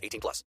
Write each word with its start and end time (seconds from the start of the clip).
18 0.00 0.20
plus. 0.20 0.44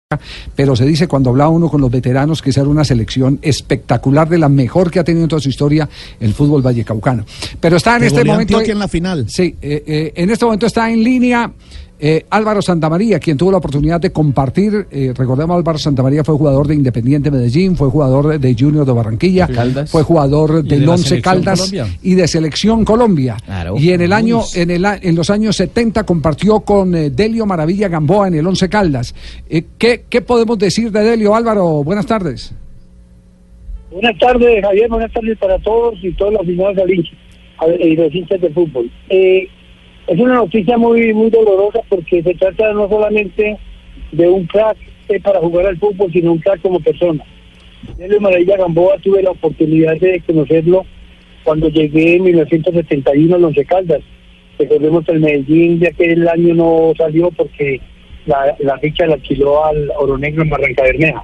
Pero 0.55 0.75
se 0.75 0.85
dice 0.85 1.07
cuando 1.07 1.29
habla 1.31 1.49
uno 1.49 1.69
con 1.69 1.81
los 1.81 1.91
veteranos 1.91 2.41
que 2.41 2.51
esa 2.51 2.61
era 2.61 2.69
una 2.69 2.85
selección 2.85 3.39
espectacular 3.41 4.29
de 4.29 4.37
la 4.37 4.49
mejor 4.49 4.89
que 4.89 4.99
ha 4.99 5.03
tenido 5.03 5.23
en 5.23 5.29
toda 5.29 5.41
su 5.41 5.49
historia 5.49 5.89
el 6.19 6.33
fútbol 6.33 6.61
vallecaucano. 6.61 7.25
Pero 7.59 7.77
está 7.77 7.95
en 7.95 8.01
Que 8.01 8.07
este 8.07 8.23
momento... 8.23 8.61
En 8.61 8.79
la 8.79 8.87
final. 8.87 9.25
Sí, 9.29 9.55
eh, 9.61 9.83
eh, 9.85 10.13
en 10.15 10.29
este 10.29 10.45
momento 10.45 10.65
está 10.65 10.89
en 10.91 11.03
línea 11.03 11.51
eh, 11.99 12.25
Álvaro 12.29 12.61
Santamaría, 12.61 13.19
quien 13.19 13.37
tuvo 13.37 13.51
la 13.51 13.57
oportunidad 13.57 13.99
de 13.99 14.11
compartir, 14.11 14.85
eh, 14.91 15.13
recordemos 15.15 15.57
Álvaro 15.57 15.77
Santamaría 15.79 16.23
fue 16.23 16.35
jugador 16.35 16.67
de 16.67 16.75
Independiente 16.75 17.31
Medellín, 17.31 17.75
fue 17.75 17.89
jugador 17.89 18.39
de 18.39 18.55
Junior 18.57 18.85
de 18.85 18.91
Barranquilla, 18.93 19.47
fue 19.87 20.03
jugador 20.03 20.61
de 20.63 20.75
del 20.77 20.85
la 20.85 20.91
Once 20.93 21.19
Caldas 21.21 21.59
Colombia. 21.59 21.87
y 22.03 22.13
de 22.15 22.27
Selección 22.27 22.85
Colombia. 22.85 23.37
Claro. 23.43 23.75
Y 23.79 23.91
en 23.91 24.01
el 24.01 24.13
año, 24.13 24.41
en, 24.53 24.69
el, 24.71 24.85
a- 24.85 24.99
en 25.01 25.15
los 25.15 25.29
años 25.31 25.55
70 25.55 26.03
compartió 26.03 26.59
con 26.59 26.93
eh, 26.93 27.09
Delio 27.09 27.45
Maravilla 27.47 27.87
Gamboa 27.87 28.27
en 28.27 28.35
el 28.35 28.45
Once 28.45 28.69
Caldas. 28.69 29.15
Eh, 29.49 29.63
¿qué, 29.79 30.03
¿Qué 30.07 30.21
podemos 30.21 30.59
decir 30.59 30.91
de 30.91 31.01
Delio, 31.03 31.33
Álvaro? 31.35 31.83
Buenas 31.83 32.05
tardes. 32.05 32.53
Buenas 33.91 34.17
tardes, 34.19 34.61
Javier. 34.61 34.89
Buenas 34.89 35.11
tardes 35.13 35.37
para 35.37 35.57
todos 35.59 35.95
y 36.03 36.11
todos 36.13 36.33
los 36.33 36.41
aficionados 36.41 36.75
del 36.75 36.93
hincha 36.93 37.13
y 37.79 37.95
los 37.95 38.13
hinchas 38.13 38.39
de 38.41 38.49
fútbol. 38.51 38.91
Eh, 39.09 39.47
es 40.07 40.19
una 40.19 40.35
noticia 40.35 40.77
muy 40.77 41.13
muy 41.13 41.29
dolorosa 41.29 41.81
porque 41.89 42.23
se 42.23 42.33
trata 42.35 42.73
no 42.73 42.87
solamente 42.89 43.57
de 44.11 44.29
un 44.29 44.45
crack 44.45 44.77
eh, 45.09 45.19
para 45.19 45.39
jugar 45.39 45.67
al 45.67 45.77
fútbol, 45.77 46.11
sino 46.11 46.31
un 46.31 46.39
crack 46.39 46.61
como 46.61 46.79
persona. 46.79 47.23
Delio 47.97 48.19
Maravilla 48.19 48.57
Gamboa 48.57 48.97
tuve 48.99 49.21
la 49.21 49.31
oportunidad 49.31 49.97
de 49.97 50.21
conocerlo 50.25 50.85
cuando 51.43 51.69
llegué 51.69 52.15
en 52.15 52.23
1971 52.23 53.35
a 53.35 53.39
Once 53.39 53.65
Caldas. 53.65 54.01
Recordemos 54.57 55.05
que 55.05 55.11
el 55.11 55.19
Medellín 55.19 55.79
de 55.79 55.89
aquel 55.89 56.27
año 56.27 56.55
no 56.55 56.93
salió 56.97 57.29
porque 57.31 57.79
la, 58.25 58.55
la 58.59 58.79
ficha 58.79 59.05
la 59.05 59.15
alquiló 59.15 59.63
al 59.63 59.91
Oro 59.97 60.17
Negro 60.17 60.43
en 60.43 60.49
Barranca 60.49 60.83
Bermeja. 60.83 61.23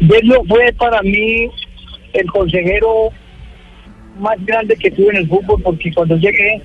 Verlo 0.00 0.42
fue 0.48 0.72
para 0.72 1.02
mí 1.02 1.48
el 2.12 2.26
consejero 2.30 3.10
más 4.18 4.44
grande 4.46 4.76
que 4.76 4.90
tuve 4.90 5.10
en 5.10 5.16
el 5.16 5.28
fútbol 5.28 5.60
porque 5.62 5.92
cuando 5.92 6.16
llegué 6.16 6.62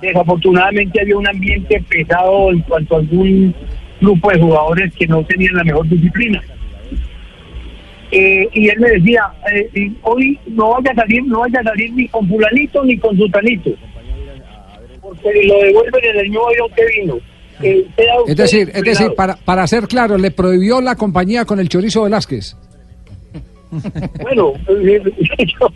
desafortunadamente 0.00 1.00
había 1.00 1.16
un 1.16 1.28
ambiente 1.28 1.82
pesado 1.88 2.50
en 2.50 2.60
cuanto 2.60 2.96
a 2.96 2.98
algún 2.98 3.54
grupo 4.00 4.30
de 4.30 4.40
jugadores 4.40 4.94
que 4.94 5.06
no 5.06 5.22
tenían 5.24 5.54
la 5.54 5.64
mejor 5.64 5.88
disciplina. 5.88 6.42
Eh, 8.10 8.48
y 8.54 8.68
él 8.68 8.80
me 8.80 8.90
decía, 8.90 9.22
eh, 9.54 9.68
y 9.74 9.92
hoy 10.02 10.38
no 10.46 10.70
vaya 10.70 10.92
a 10.92 10.94
salir, 10.94 11.22
no 11.26 11.40
vaya 11.40 11.60
a 11.60 11.64
salir 11.64 11.92
ni 11.92 12.08
con 12.08 12.26
fulanito 12.26 12.82
ni 12.84 12.96
con 12.96 13.16
sutanito, 13.16 13.70
porque 15.02 15.46
lo 15.46 15.58
devuelven 15.58 16.04
en 16.04 16.16
el 16.16 16.30
mismo 16.30 16.48
avión 16.48 16.68
que 16.74 16.86
vino. 17.00 17.18
Eh, 17.60 17.86
Es 18.28 18.36
decir, 18.36 18.70
es 18.72 18.82
decir, 18.82 19.12
para, 19.16 19.36
para 19.36 19.66
ser 19.66 19.88
claro, 19.88 20.16
le 20.16 20.30
prohibió 20.30 20.80
la 20.80 20.94
compañía 20.94 21.44
con 21.44 21.58
el 21.58 21.68
Chorizo 21.68 22.04
Velázquez. 22.04 22.56
Bueno, 24.22 24.54
eh, 24.68 25.02
yo, 25.60 25.68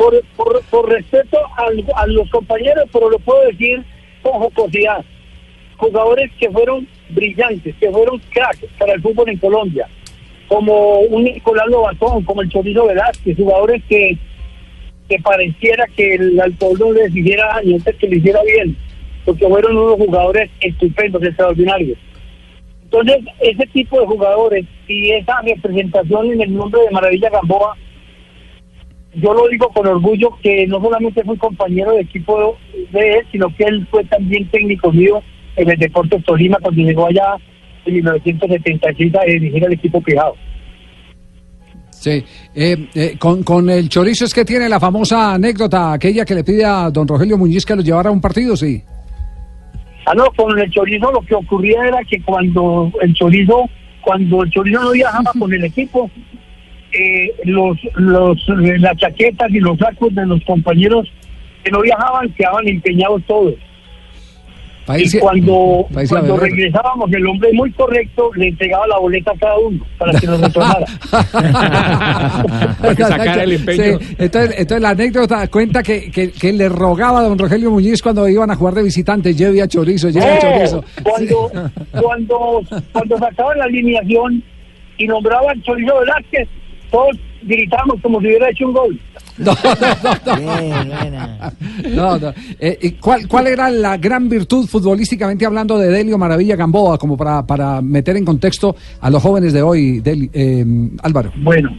por, 0.00 0.62
por, 0.70 0.88
respeto 0.88 1.38
a, 1.56 2.06
los 2.06 2.30
compañeros, 2.30 2.88
pero 2.90 3.10
lo 3.10 3.18
puedo 3.18 3.46
decir 3.46 3.84
con 4.22 4.32
jocosidad. 4.32 5.04
Jugadores 5.76 6.30
que 6.38 6.50
fueron 6.50 6.88
brillantes, 7.10 7.74
que 7.76 7.90
fueron 7.90 8.18
cracks 8.30 8.64
para 8.78 8.94
el 8.94 9.02
fútbol 9.02 9.28
en 9.28 9.36
Colombia, 9.36 9.86
como 10.48 11.00
un 11.00 11.24
Nicolás 11.24 11.66
Lobatón, 11.68 12.24
como 12.24 12.40
el 12.40 12.48
Chorizo 12.48 12.86
Velázquez, 12.86 13.36
jugadores 13.36 13.82
que, 13.90 14.16
que 15.06 15.18
pareciera 15.18 15.86
que 15.94 16.14
el 16.14 16.40
alcohol 16.40 16.78
no 16.78 16.92
les 16.92 17.14
hiciera, 17.14 17.56
antes 17.56 17.96
que 17.96 18.08
le 18.08 18.16
hiciera 18.16 18.40
bien, 18.42 18.74
porque 19.26 19.46
fueron 19.46 19.76
unos 19.76 19.96
jugadores 19.96 20.50
estupendos, 20.60 21.22
extraordinarios. 21.22 21.98
Entonces, 22.84 23.18
ese 23.40 23.66
tipo 23.66 24.00
de 24.00 24.06
jugadores 24.06 24.64
y 24.88 25.10
esa 25.10 25.42
representación 25.42 26.32
en 26.32 26.40
el 26.40 26.54
nombre 26.54 26.80
de 26.82 26.90
Maravilla 26.90 27.28
Gamboa, 27.28 27.76
yo 29.14 29.34
lo 29.34 29.48
digo 29.48 29.68
con 29.70 29.86
orgullo 29.86 30.30
que 30.42 30.66
no 30.66 30.80
solamente 30.80 31.24
fui 31.24 31.36
compañero 31.36 31.92
de 31.92 32.02
equipo 32.02 32.56
de 32.92 33.18
él, 33.18 33.26
sino 33.32 33.54
que 33.56 33.64
él 33.64 33.86
fue 33.90 34.04
también 34.04 34.48
técnico 34.50 34.92
mío 34.92 35.22
en 35.56 35.70
el 35.70 35.78
Deportes 35.78 36.24
Tolima 36.24 36.58
cuando 36.60 36.82
llegó 36.82 37.06
allá 37.06 37.36
en 37.86 37.94
1976 37.94 39.14
a 39.16 39.24
dirigir 39.24 39.64
al 39.64 39.72
equipo 39.72 40.00
Pijao. 40.00 40.36
Sí, 41.90 42.24
eh, 42.54 42.88
eh, 42.94 43.16
con, 43.18 43.42
con 43.42 43.68
el 43.68 43.88
Chorizo 43.88 44.24
es 44.24 44.32
que 44.32 44.44
tiene 44.44 44.68
la 44.68 44.80
famosa 44.80 45.34
anécdota, 45.34 45.92
aquella 45.92 46.24
que 46.24 46.34
le 46.34 46.44
pide 46.44 46.64
a 46.64 46.90
don 46.90 47.06
Rogelio 47.06 47.36
Muñiz 47.36 47.66
que 47.66 47.76
lo 47.76 47.82
llevara 47.82 48.08
a 48.08 48.12
un 48.12 48.22
partido, 48.22 48.56
sí. 48.56 48.82
Ah, 50.06 50.14
no, 50.14 50.24
con 50.34 50.58
el 50.58 50.70
chorizo 50.70 51.12
lo 51.12 51.20
que 51.20 51.34
ocurría 51.34 51.86
era 51.86 51.98
que 52.08 52.22
cuando 52.22 52.90
el 53.02 53.12
chorizo, 53.12 53.68
cuando 54.00 54.42
el 54.44 54.50
chorizo 54.50 54.80
no 54.82 54.92
viajaba 54.92 55.30
con 55.38 55.52
el 55.52 55.64
equipo, 55.64 56.10
eh, 56.92 57.34
los, 57.44 57.78
los, 57.94 58.38
eh, 58.48 58.78
las 58.78 58.96
chaquetas 58.96 59.50
y 59.50 59.60
los 59.60 59.78
sacos 59.78 60.14
de 60.14 60.26
los 60.26 60.42
compañeros 60.44 61.06
que 61.64 61.70
no 61.70 61.82
viajaban 61.82 62.32
quedaban 62.34 62.66
empeñados 62.68 63.22
todos. 63.26 63.54
País- 64.86 65.14
y 65.14 65.18
cuando, 65.18 65.86
país 65.92 66.08
cuando 66.10 66.36
regresábamos, 66.36 67.12
el 67.12 67.24
hombre 67.26 67.52
muy 67.52 67.70
correcto 67.72 68.30
le 68.34 68.48
entregaba 68.48 68.88
la 68.88 68.98
boleta 68.98 69.30
a 69.30 69.38
cada 69.38 69.56
uno 69.58 69.86
para 69.98 70.18
que 70.18 70.26
nos 70.26 70.40
retornara. 70.40 70.86
Para 72.80 72.94
que 72.94 73.04
sacara 73.04 73.42
el 73.44 73.52
empeño. 73.52 73.98
Sí, 74.00 74.14
entonces, 74.18 74.54
entonces 74.58 74.82
la 74.82 74.90
anécdota 74.90 75.46
cuenta 75.48 75.82
que, 75.82 76.10
que, 76.10 76.32
que 76.32 76.52
le 76.52 76.68
rogaba 76.68 77.20
a 77.20 77.22
don 77.22 77.38
Rogelio 77.38 77.70
Muñiz 77.70 78.02
cuando 78.02 78.28
iban 78.28 78.50
a 78.50 78.56
jugar 78.56 78.74
de 78.74 78.82
visitante, 78.82 79.34
lleve 79.34 79.62
a 79.62 79.68
Chorizo, 79.68 80.08
lleve 80.08 80.26
a 80.26 80.38
Chorizo. 80.40 80.84
cuando, 81.04 81.50
cuando, 82.00 82.62
cuando 82.92 83.18
sacaban 83.18 83.58
la 83.58 83.64
alineación 83.66 84.42
y 84.98 85.06
nombraban 85.06 85.62
Chorizo 85.62 86.00
Velázquez, 86.00 86.48
todos 86.90 87.16
gritábamos 87.42 87.96
como 88.02 88.20
si 88.20 88.26
hubiera 88.26 88.50
hecho 88.50 88.66
un 88.66 88.72
gol. 88.74 89.00
No, 89.40 89.54
no, 90.84 91.10
no. 91.10 91.88
No, 91.94 92.18
no. 92.18 92.34
Eh, 92.58 92.78
¿y 92.82 92.90
cuál, 92.92 93.26
¿Cuál 93.26 93.46
era 93.46 93.70
la 93.70 93.96
gran 93.96 94.28
virtud 94.28 94.66
futbolísticamente 94.66 95.46
hablando 95.46 95.78
de 95.78 95.88
Delio 95.88 96.18
Maravilla 96.18 96.56
Gamboa, 96.56 96.98
como 96.98 97.16
para, 97.16 97.46
para 97.46 97.80
meter 97.80 98.16
en 98.18 98.24
contexto 98.26 98.76
a 99.00 99.08
los 99.08 99.22
jóvenes 99.22 99.54
de 99.54 99.62
hoy, 99.62 100.00
Deli- 100.02 100.28
eh, 100.34 100.64
Álvaro? 101.02 101.32
Bueno, 101.36 101.74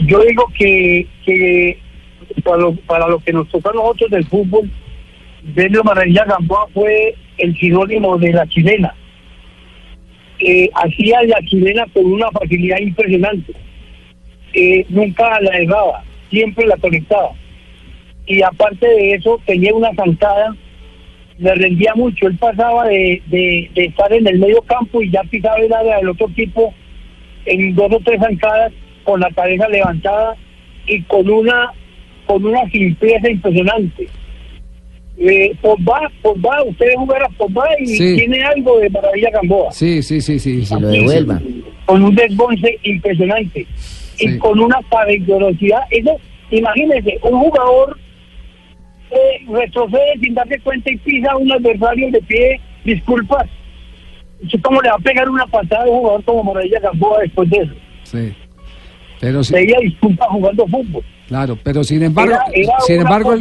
yo 0.00 0.20
digo 0.20 0.44
que, 0.58 1.06
que 1.24 1.78
para, 2.44 2.58
lo, 2.58 2.74
para 2.86 3.08
lo 3.08 3.18
que 3.20 3.32
nos 3.32 3.48
tocó 3.48 3.70
a 3.70 3.74
nosotros 3.74 4.10
del 4.10 4.26
fútbol, 4.26 4.70
Delio 5.54 5.82
Maravilla 5.84 6.26
Gamboa 6.26 6.66
fue 6.74 7.14
el 7.38 7.56
sinónimo 7.58 8.18
de 8.18 8.32
la 8.34 8.46
chilena. 8.48 8.92
Eh, 10.40 10.68
hacía 10.74 11.22
la 11.22 11.40
chilena 11.46 11.84
con 11.94 12.04
una 12.04 12.30
facilidad 12.32 12.78
impresionante. 12.80 13.52
Eh, 14.60 14.84
nunca 14.88 15.40
la 15.40 15.56
erraba, 15.56 16.02
siempre 16.30 16.66
la 16.66 16.76
conectaba. 16.78 17.30
Y 18.26 18.42
aparte 18.42 18.86
de 18.86 19.12
eso, 19.14 19.40
tenía 19.46 19.72
una 19.72 19.94
zancada, 19.94 20.54
le 21.38 21.54
rendía 21.54 21.94
mucho. 21.94 22.26
Él 22.26 22.36
pasaba 22.38 22.86
de, 22.88 23.22
de, 23.26 23.70
de 23.74 23.84
estar 23.84 24.12
en 24.12 24.26
el 24.26 24.38
medio 24.40 24.60
campo 24.62 25.00
y 25.02 25.10
ya 25.10 25.22
pisaba 25.30 25.58
el 25.58 25.72
área 25.72 25.98
del 25.98 26.08
otro 26.08 26.28
equipo 26.28 26.74
en 27.46 27.74
dos 27.74 27.90
o 27.92 28.00
tres 28.00 28.20
zancadas 28.20 28.72
con 29.04 29.20
la 29.20 29.30
cabeza 29.30 29.68
levantada 29.68 30.34
y 30.86 31.02
con 31.02 31.28
una 31.30 31.70
con 32.26 32.44
una 32.44 32.68
simpleza 32.70 33.30
impresionante. 33.30 34.06
Eh, 35.16 35.52
Pogba, 35.62 36.10
Pogba, 36.20 36.62
ustedes 36.64 36.94
jugar 36.96 37.22
a 37.22 37.28
Pogba 37.30 37.64
y 37.80 37.86
Sí. 37.86 38.16
tiene 38.16 38.42
algo 38.44 38.78
de 38.80 38.90
maravilla 38.90 39.30
Gamboa, 39.30 39.72
Sí, 39.72 40.02
sí, 40.02 40.20
sí, 40.20 40.38
sí. 40.38 40.64
sí. 40.66 40.74
lo 40.78 40.88
devuelva. 40.88 41.40
con 41.86 42.02
un 42.02 42.14
desbonce 42.14 42.78
impresionante 42.82 43.66
Sí. 44.18 44.28
y 44.34 44.38
con 44.38 44.58
una 44.60 44.78
peligrosidad. 44.90 45.80
Eso, 45.90 46.16
imagínense, 46.50 47.18
un 47.22 47.38
jugador 47.40 47.98
eh, 49.10 49.44
retrocede 49.50 50.18
sin 50.20 50.34
darse 50.34 50.58
cuenta 50.60 50.90
y 50.92 50.96
pisa 50.98 51.30
a 51.32 51.36
un 51.36 51.50
adversario 51.52 52.10
de 52.10 52.20
pie, 52.22 52.60
disculpas. 52.84 53.46
¿Cómo 54.62 54.80
le 54.82 54.88
va 54.90 54.96
a 54.96 54.98
pegar 55.00 55.28
una 55.28 55.46
patada 55.46 55.84
a 55.84 55.88
un 55.88 55.98
jugador 55.98 56.24
como 56.24 56.44
Maravilla 56.44 56.78
Gamboa 56.80 57.20
después 57.22 57.50
de 57.50 57.56
eso? 57.58 57.72
Sí. 58.04 58.34
Pero 59.20 59.42
sí, 59.42 59.52
Pedía 59.52 59.78
disculpas 59.80 60.28
jugando 60.28 60.64
fútbol. 60.68 61.02
claro, 61.26 61.58
pero 61.64 61.82
sin 61.82 62.02
embargo, 62.04 62.34
Era, 62.34 62.44
era 62.54 62.72
sin 62.86 63.00
embargo, 63.00 63.34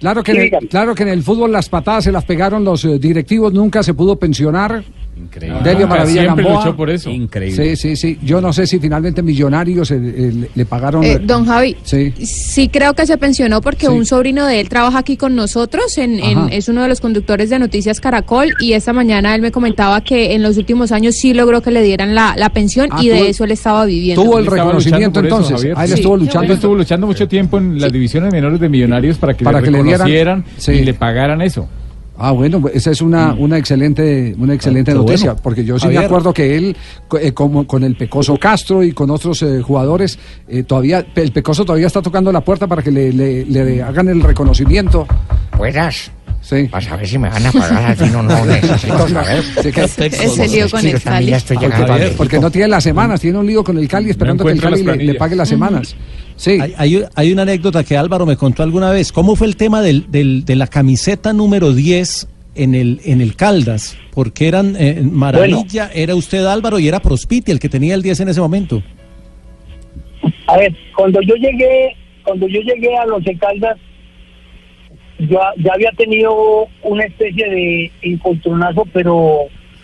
claro 0.00 0.22
que, 0.22 0.32
Sí, 0.32 0.36
en 0.38 0.42
el, 0.42 0.44
dígame. 0.50 0.68
claro 0.68 0.94
que 0.94 1.02
en 1.02 1.08
el 1.10 1.22
fútbol 1.22 1.52
las 1.52 1.68
patadas 1.68 2.04
se 2.04 2.12
las 2.12 2.24
pegaron 2.24 2.64
los 2.64 2.82
eh, 2.86 2.98
directivos, 2.98 3.52
nunca 3.52 3.82
se 3.82 3.92
pudo 3.92 4.18
pensionar. 4.18 4.82
Increíble. 5.16 5.60
Delio 5.62 5.86
Maravilla 5.86 6.22
Siempre 6.22 6.44
Gamboa. 6.44 6.64
luchó 6.64 6.76
por 6.76 6.90
eso. 6.90 7.08
Increíble. 7.10 7.76
Sí, 7.76 7.76
sí, 7.76 7.96
sí. 7.96 8.18
Yo 8.22 8.40
no 8.40 8.52
sé 8.52 8.66
si 8.66 8.78
finalmente 8.78 9.22
Millonarios 9.22 9.90
eh, 9.92 9.96
eh, 10.02 10.48
le, 10.54 10.64
pagaron. 10.64 11.04
Eh, 11.04 11.18
don 11.22 11.46
Javi, 11.46 11.76
Sí. 11.84 12.12
sí 12.24 12.68
creo 12.68 12.94
que 12.94 13.06
se 13.06 13.16
pensionó 13.16 13.60
porque 13.60 13.86
Sí. 13.86 13.92
un 13.92 14.06
sobrino 14.06 14.46
de 14.46 14.60
él 14.60 14.68
trabaja 14.68 14.98
aquí 14.98 15.16
con 15.16 15.34
nosotros, 15.36 15.96
en, 15.98 16.18
es 16.50 16.68
uno 16.68 16.82
de 16.82 16.88
los 16.88 17.00
conductores 17.00 17.50
de 17.50 17.58
Noticias 17.58 18.00
Caracol 18.00 18.48
y 18.60 18.72
esta 18.72 18.92
mañana 18.92 19.34
él 19.34 19.40
me 19.42 19.52
comentaba 19.52 20.00
que 20.02 20.34
en 20.34 20.42
los 20.42 20.56
últimos 20.58 20.90
años 20.92 21.14
sí 21.14 21.32
logró 21.32 21.62
que 21.62 21.70
le 21.70 21.82
dieran 21.82 22.14
la, 22.14 22.34
la 22.36 22.50
pensión 22.50 22.88
Ah, 22.90 23.02
y 23.02 23.08
de 23.08 23.28
eso 23.28 23.44
él 23.44 23.52
estaba 23.52 23.84
viviendo. 23.86 24.22
Tuvo 24.22 24.38
el 24.38 24.44
Él 24.46 24.50
reconocimiento 24.50 25.20
eso, 25.20 25.26
entonces. 25.28 25.56
Javier. 25.56 25.74
Ahí 25.76 25.88
le 25.88 25.94
Sí. 25.94 26.00
estuvo 26.00 26.14
Él 26.16 26.20
luchando. 26.22 26.52
estuvo 26.54 26.74
luchando 26.74 27.06
mucho 27.06 27.28
tiempo 27.28 27.58
en 27.58 27.80
las 27.80 27.92
divisiones 27.92 28.32
menores 28.32 28.58
de 28.60 28.68
Millonarios 28.68 29.16
para 29.18 29.34
que, 29.34 29.44
Para 29.44 29.60
le 29.60 29.64
que 29.66 29.70
le 29.70 29.82
dieran- 30.04 30.44
y 30.66 30.80
le 30.82 30.94
pagaran 30.94 31.40
eso. 31.42 31.68
Ah, 32.16 32.30
bueno, 32.30 32.62
esa 32.72 32.92
es 32.92 33.00
una, 33.02 33.34
una 33.34 33.58
excelente, 33.58 34.34
una 34.38 34.54
excelente 34.54 34.92
qué 34.92 34.98
noticia, 34.98 35.30
bueno. 35.32 35.42
porque 35.42 35.64
yo 35.64 35.78
sí 35.80 35.88
me 35.88 35.94
Javier. 35.94 36.04
acuerdo 36.06 36.32
que 36.32 36.56
él, 36.56 36.76
eh, 37.20 37.32
como 37.32 37.66
con 37.66 37.82
el 37.82 37.96
Pecoso 37.96 38.36
Castro 38.36 38.84
y 38.84 38.92
con 38.92 39.10
otros 39.10 39.42
eh, 39.42 39.60
jugadores, 39.62 40.16
eh, 40.46 40.62
todavía, 40.62 41.04
el 41.16 41.32
Pecoso 41.32 41.64
todavía 41.64 41.88
está 41.88 42.02
tocando 42.02 42.30
la 42.30 42.40
puerta 42.42 42.68
para 42.68 42.82
que 42.82 42.92
le, 42.92 43.12
le- 43.12 43.44
le 43.46 43.82
hagan 43.82 44.08
el 44.08 44.22
reconocimiento. 44.22 45.06
Buenas. 45.58 46.12
Sí. 46.40 46.64
Para 46.70 46.84
saber 46.86 47.08
si 47.08 47.18
me 47.18 47.30
van 47.30 47.46
a 47.46 47.50
pagar 47.52 47.84
al 47.84 47.96
fin 47.96 48.14
o 48.14 48.22
no. 48.22 48.44
Necesito 48.46 49.08
saber. 49.08 49.42
Sí, 49.62 49.72
que- 49.72 49.82
Ese 49.84 50.48
lío 50.48 50.68
con 50.70 50.86
el 50.86 51.02
Cali. 51.02 51.32
estoy 51.32 51.56
porque, 51.56 52.14
porque 52.16 52.38
no 52.38 52.50
tiene 52.50 52.68
las 52.68 52.84
semanas, 52.84 53.20
tiene 53.20 53.38
un 53.38 53.46
lío 53.46 53.64
con 53.64 53.78
el 53.78 53.88
Cali 53.88 54.10
esperando 54.10 54.44
que 54.44 54.52
el 54.52 54.60
Cali 54.60 54.82
le, 54.82 55.14
pague 55.14 55.34
las 55.34 55.48
semanas. 55.48 55.96
Sí. 56.36 56.58
Hay, 56.60 56.74
hay- 56.76 57.04
hay 57.14 57.32
una 57.32 57.42
anécdota 57.42 57.84
que 57.84 57.96
Álvaro 57.96 58.26
me 58.26 58.36
contó 58.36 58.62
alguna 58.62 58.90
vez. 58.90 59.12
¿Cómo 59.12 59.36
fue 59.36 59.46
el 59.46 59.56
tema 59.56 59.80
del, 59.82 60.10
del- 60.10 60.44
de 60.44 60.56
la 60.56 60.66
camiseta 60.66 61.32
número 61.32 61.72
10 61.72 62.28
en 62.56 62.74
el, 62.74 63.00
en 63.04 63.20
el 63.20 63.36
Caldas? 63.36 63.96
Porque 64.12 64.48
eran 64.48 64.76
eh, 64.78 65.00
Maravilla, 65.02 65.90
era 65.94 66.14
usted 66.14 66.44
Álvaro 66.44 66.78
y 66.78 66.88
era 66.88 67.00
Prospiti 67.00 67.50
el 67.52 67.58
que 67.60 67.68
tenía 67.68 67.94
el 67.94 68.02
10 68.02 68.20
en 68.20 68.28
ese 68.28 68.40
momento. 68.40 68.82
A 70.46 70.56
ver, 70.56 70.74
cuando 70.96 71.20
yo 71.22 71.34
llegué, 71.36 71.94
cuando 72.24 72.46
yo 72.48 72.60
llegué 72.60 72.96
a 72.96 73.06
Los 73.06 73.22
Caldas, 73.38 73.76
yo 75.18 75.38
ya 75.58 75.72
había 75.72 75.90
tenido 75.92 76.66
una 76.82 77.04
especie 77.04 77.48
de 77.48 77.92
encontronazo, 78.02 78.84
pero 78.92 79.38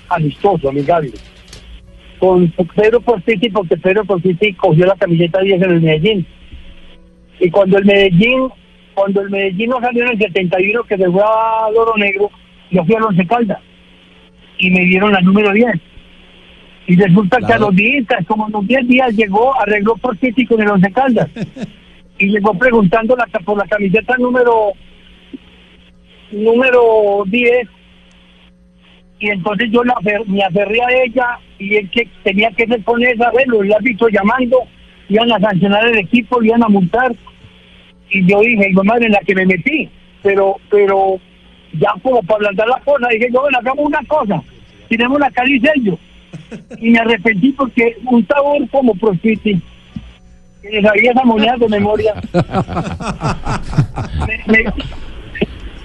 amistoso, 0.08 0.68
amigable, 0.68 1.12
con 2.18 2.52
Pedro 2.74 3.00
Portiti, 3.00 3.48
porque 3.50 3.76
Pedro 3.76 4.04
Portiti 4.04 4.52
cogió 4.54 4.86
la 4.86 4.96
camiseta 4.96 5.40
10 5.40 5.62
en 5.62 5.70
el 5.70 5.80
Medellín. 5.80 6.26
Y 7.40 7.50
cuando 7.50 7.78
el 7.78 7.84
Medellín, 7.84 8.48
cuando 8.94 9.22
el 9.22 9.30
Medellín 9.30 9.70
no 9.70 9.80
salió 9.80 10.04
en 10.04 10.10
el 10.10 10.18
71, 10.18 10.84
que 10.84 10.96
se 10.96 11.10
fue 11.10 11.22
a 11.22 11.70
Loro 11.74 11.94
Negro, 11.96 12.30
yo 12.70 12.84
fui 12.84 12.94
a 12.94 13.00
Los 13.00 13.26
Caldas 13.26 13.58
y 14.58 14.70
me 14.70 14.80
dieron 14.84 15.12
la 15.12 15.20
número 15.20 15.52
10. 15.52 15.72
Y 16.86 16.96
resulta 16.96 17.38
que 17.38 17.52
a 17.52 17.58
los 17.58 17.74
días, 17.74 18.04
como 18.26 18.46
a 18.46 18.50
los 18.50 18.66
10 18.66 18.88
días, 18.88 19.16
llegó, 19.16 19.58
arregló 19.60 19.96
por 19.96 20.16
City 20.18 20.44
con 20.44 20.60
el 20.60 20.68
Once 20.68 20.90
Caldas. 20.92 21.28
y 22.18 22.26
llegó 22.26 22.52
preguntando 22.54 23.16
la, 23.16 23.26
por 23.26 23.56
la 23.56 23.64
camiseta 23.64 24.16
número 24.18 24.72
número 26.32 27.22
10. 27.26 27.68
Y 29.20 29.30
entonces 29.30 29.70
yo 29.70 29.82
la 29.84 29.94
me 30.26 30.42
aferré 30.42 30.82
a 30.82 31.04
ella 31.04 31.38
y 31.58 31.76
él 31.76 31.90
que 31.90 32.08
tenía 32.22 32.50
que 32.52 32.66
ser 32.66 32.82
con 32.84 33.02
esa, 33.02 33.30
verlo, 33.30 33.62
el 33.62 33.72
árbitro 33.72 34.08
llamando, 34.08 34.58
iban 35.08 35.30
a 35.32 35.40
sancionar 35.40 35.86
el 35.86 35.98
equipo, 35.98 36.42
iban 36.42 36.62
a 36.62 36.68
multar. 36.68 37.14
Y 38.10 38.26
yo 38.26 38.40
dije, 38.40 38.68
mi 38.70 38.82
madre, 38.84 39.06
en 39.06 39.12
la 39.12 39.20
que 39.20 39.34
me 39.34 39.46
metí. 39.46 39.88
Pero, 40.22 40.56
pero 40.70 41.18
ya 41.72 41.92
como 42.02 42.22
para 42.22 42.36
ablandar 42.36 42.68
la 42.68 42.80
cosa, 42.80 43.08
dije 43.10 43.28
yo, 43.32 43.40
bueno, 43.40 43.58
hagamos 43.58 43.86
una 43.86 44.00
cosa, 44.06 44.42
tiremos 44.88 45.18
la 45.20 45.30
cara 45.30 45.48
y 45.48 45.60
sello 45.60 45.98
y 46.78 46.90
me 46.90 46.98
arrepentí 46.98 47.52
porque 47.52 47.96
un 48.04 48.26
sabor 48.26 48.58
como 48.70 48.94
Profiti, 48.96 49.60
que 50.62 50.68
le 50.70 50.82
sabía 50.82 51.12
esa 51.12 51.24
moneda 51.24 51.56
de 51.58 51.68
memoria, 51.68 52.14
me, 54.26 54.38
me- 54.52 54.64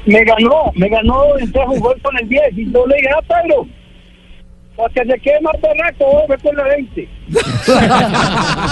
me 0.06 0.24
ganó, 0.24 0.72
me 0.75 0.89
ganó, 0.89 1.38
entonces 1.39 1.80
jugó 1.80 1.94
con 2.04 2.18
el 2.19 2.27
10 2.30 2.57
y 2.57 2.72
yo 2.72 2.86
le 2.88 2.95
dije, 2.98 3.10
ah, 3.18 3.22
Pedro, 3.27 3.68
para 4.75 4.89
que 4.94 5.06
se 5.06 5.19
quede 5.19 5.42
más 5.42 5.56
barato, 5.62 6.06
ve 6.27 6.38
con 6.44 6.56
la 6.57 6.63
20. 6.63 7.07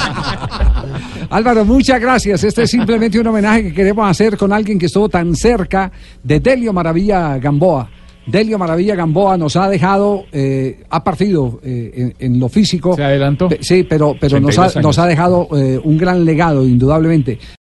Álvaro, 1.34 1.66
muchas 1.66 2.00
gracias. 2.00 2.44
Este 2.44 2.62
es 2.62 2.70
simplemente 2.70 3.20
un 3.20 3.26
homenaje 3.26 3.64
que 3.64 3.74
queremos 3.74 4.08
hacer 4.08 4.38
con 4.38 4.54
alguien 4.54 4.78
que 4.78 4.86
estuvo 4.86 5.10
tan 5.10 5.36
cerca 5.36 5.92
de 6.22 6.40
Delio 6.40 6.72
Maravilla 6.72 7.40
Gamboa. 7.40 7.90
Delio 8.28 8.60
Maravilla 8.60 8.94
Gamboa 8.94 9.36
nos 9.36 9.56
ha 9.56 9.68
dejado, 9.68 10.26
eh, 10.32 10.84
ha 10.92 11.04
partido 11.04 11.60
eh, 11.64 12.14
en, 12.20 12.34
en 12.34 12.40
lo 12.40 12.50
físico. 12.50 12.96
Se 12.96 13.04
adelantó. 13.04 13.50
Sí, 13.62 13.84
pero, 13.84 14.16
pero 14.22 14.40
nos, 14.40 14.60
ha, 14.60 14.68
82 14.68 14.76
años. 14.76 14.84
nos 14.86 15.00
ha 15.00 15.08
dejado 15.08 15.48
eh, 15.58 15.82
un 15.84 15.98
gran 15.98 16.24
legado, 16.24 16.68
indudablemente. 16.68 17.40